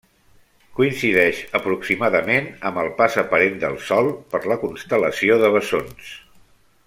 [0.77, 6.11] Coincideix aproximadament amb el pas aparent del Sol per la constel·lació de Bessons.